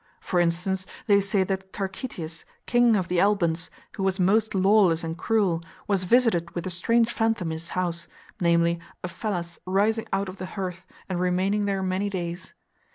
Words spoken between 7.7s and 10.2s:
house, namely, a phallus rising